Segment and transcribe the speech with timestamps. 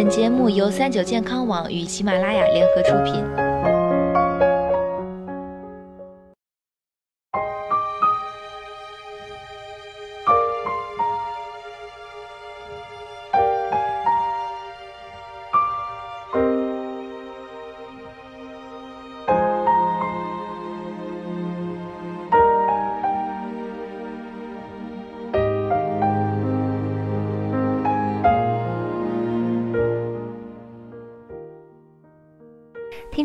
[0.00, 3.47] 本节目由三九健康网与喜马拉雅联合出品。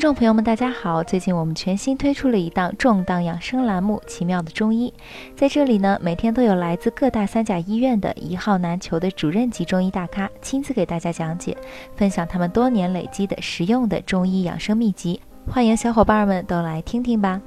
[0.03, 1.01] 众朋友们，大家好！
[1.01, 4.93] 最近我们全新推出了一档重档养生栏目《奇妙的中医》。
[5.33, 11.55] 在这里呢，每天都有来自各大三甲医院的一号难求的主任级中医大咖亲自给大家讲解，
[11.95, 15.21] 分享他们多年累积的实用的中医养生秘籍。
[15.49, 17.41] 欢迎小伙伴们都来听听吧！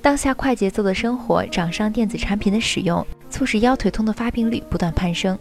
[0.00, 5.36] 当下快节奏的生活，掌上电子产品的使用，促使腰腿痛的发病率不断攀升。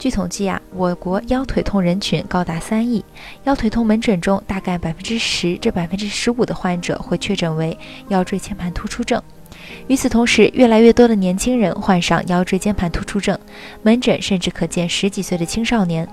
[0.00, 3.04] 据统计啊，我国腰腿痛人群高达三亿，
[3.44, 9.22] 腰腿痛门诊中大概百分之十至百分之十五的患者会确诊为腰椎间盘突出症。
[9.86, 13.38] 与此同时，越来越多的年轻人患上腰椎间盘突出症，
[13.84, 16.08] 门诊甚至可见十几岁的青少年。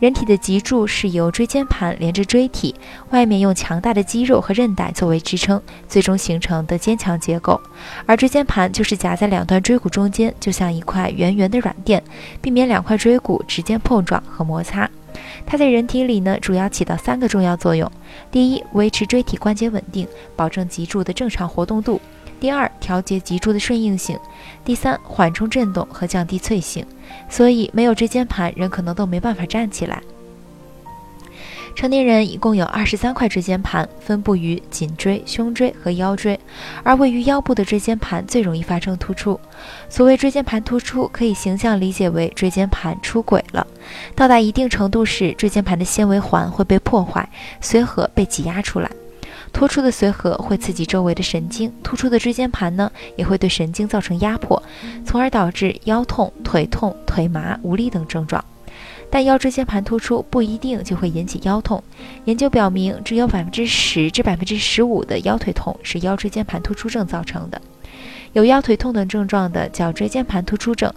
[0.00, 2.74] 人体的脊柱是由椎间盘连着椎体，
[3.10, 7.60] 外面用强大的肌肉和韧带作为支撑，最终形成的坚强结构。
[8.06, 12.02] 而椎间盘就是夹在两段椎骨中间，就像一块圆圆的软垫，
[12.40, 14.88] 避免两块椎骨直接碰撞和摩擦。
[15.46, 17.90] 它在人体里呢，主要起到三个重要作用：
[18.30, 22.00] 第一，维持椎体关节稳定，保证脊柱的正常活动度。
[22.44, 24.18] 第二，调节脊柱的顺应性；
[24.66, 26.84] 第三，缓冲震动和降低脆性。
[27.26, 30.02] 所以，没有椎间盘，人可能都没办法站起来。
[31.74, 36.38] 成年人一共有二十三块椎间盘，分布于颈椎、胸椎和腰椎，
[36.82, 39.40] 而位于腰部的椎间盘最容易发生突出。
[39.88, 43.66] 所谓椎间盘突出，可以形象理解为椎间盘出轨了。
[44.14, 47.26] 到达一定程度时，椎间盘的纤维环会被破坏，
[47.62, 48.90] 髓核被挤压出来。
[49.54, 54.60] 突出的髓核会刺激周围的神经，突出的椎间盘呢也会对神经造成压迫，
[55.06, 58.44] 从而导致腰痛、腿痛、腿麻、无力等症状。
[59.08, 61.82] 但腰椎间盘突出不一定就会引起腰痛。
[62.24, 67.62] 研究表明，只有百分之十至百分之十五的腰腿痛是腰椎间盘突出症造成的。
[68.32, 70.92] 有腰腿痛等症状的叫椎间盘突出症，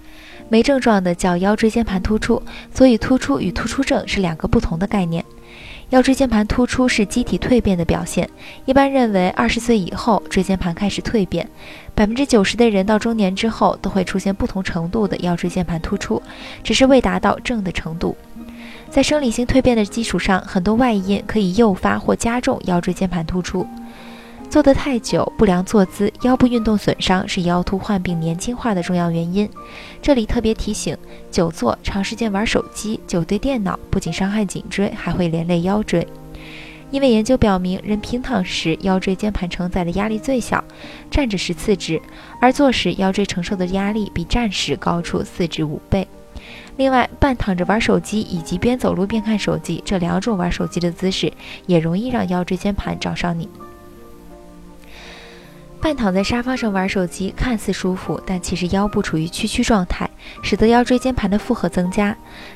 [0.50, 2.42] 没症状的叫腰椎间盘突出。
[2.74, 5.24] 所以，突出与突出症是两个不同的概念。
[5.92, 8.30] 腰椎间盘突出是机体蜕变的表现，
[8.66, 11.50] 一般认为二十岁以后椎间盘开始蜕变。
[11.96, 16.22] 百分之九十的人到中年之后都会出现不同程度的腰椎间盘突出，
[16.62, 18.18] 只是未达到正的程度。
[18.90, 23.66] 在生理性蜕变的基础上，很多外因可以诱发或加重腰椎间盘突出。
[24.50, 29.48] 坐得太久、不良坐姿、腰部运动损伤是腰突患病年轻化的重要原因。
[30.02, 30.98] 这里特别提醒：
[31.30, 36.08] 久坐、长时间玩手机、久对电脑，不仅伤害颈椎，还会连累腰椎。
[36.90, 40.64] 因为研究表明，人平躺时腰椎间盘承载的压力最小，
[41.12, 42.00] 站着时次之；
[42.42, 46.08] 而坐时腰椎承受的压力比站时高出四至五倍。
[46.78, 51.32] 另外，半躺着玩手机以及边走路边看手机这两种玩手机的姿势，
[51.66, 53.50] 也容易让腰椎间盘找上你。
[55.80, 60.10] 半躺在沙发上玩手机，看似舒服，但其实腰部处于屈曲状态，
[60.42, 62.16] 使得腰椎间盘的负荷增加。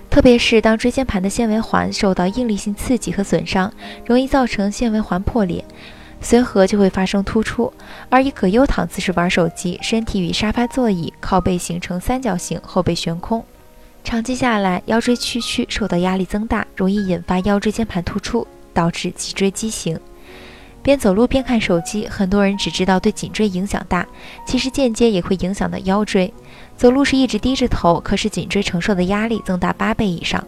[0.09, 3.71] 特别是当椎间盘的纤维环受到应力性刺激和损伤，
[4.05, 5.63] 容易造成纤维环破裂，
[6.19, 7.71] 随和就会发生突出。
[8.09, 13.45] 而以葛优躺姿势玩手机，身体与沙发座椅靠背形成三角形，后背悬空，
[14.03, 19.97] 长期下来腰椎屈曲，受到压力增大，容易引发腰椎间盘突出，导致脊椎畸形。
[20.84, 24.06] 边走路边看手机，很多人只知道对颈椎影响大，
[24.46, 26.34] 其实间接也会影响到腰椎。
[26.75, 30.44] 走路时一直低着头，可是颈椎承受的压力增大八倍以上。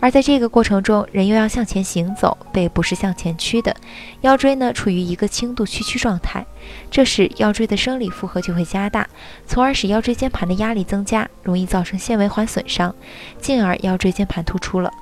[0.00, 3.74] 而在这个过程中，人又要向前行走，背部是向前屈的，
[4.22, 6.44] 腰椎呢处于一个轻度屈曲状态，
[6.90, 9.08] 这时腰椎的生理负荷就会加大，
[9.46, 12.92] 从而使腰椎间盘的压力增加，容易造成纤维环损伤，
[13.40, 14.92] 进而腰椎间盘突出了。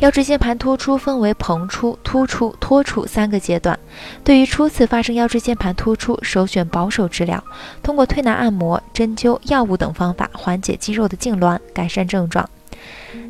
[0.00, 3.78] 腰椎间盘突出分为膨出、突出、脱出三个阶段。
[4.22, 7.42] 对于初次发生腰椎间盘突出，首选保守治疗，
[7.82, 12.48] 通过推拿、按摩、针灸、药物等方法缓解肌肉的痉挛，改善症状。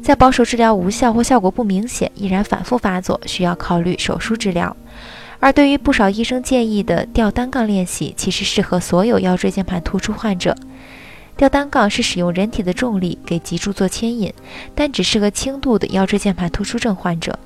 [0.03, 4.75] 在保守治疗无效或效果不明显，依然反复发作，需要考虑手术治疗。
[5.41, 10.57] 而对于不少医生建议的吊单杠练习，其实适合所有腰椎间盘突出患者。
[11.37, 14.33] 吊单杠是使用人体的重力给脊柱做牵引，
[14.75, 17.39] 但只适合轻度的腰椎间盘突出症患者。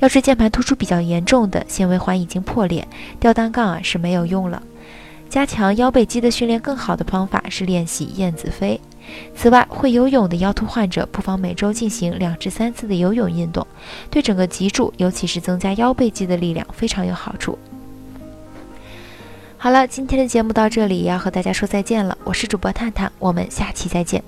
[0.00, 2.86] 腰椎间盘突出比较严重的纤维环已经破裂，
[3.20, 4.62] 吊单杠啊是没有用了。
[5.28, 8.80] 加强腰背肌的训练更好的方法是练习燕子飞。
[9.36, 13.64] 此外，会游泳的腰突患者不妨每周进行两至三次的游泳运动，
[14.10, 17.56] 对整个脊柱，尤其是增加腰背肌的力量非常有好处。
[19.62, 24.24] 好了，今天的节目到这里要和大家说再见了，我是主播探探，我们下期再见。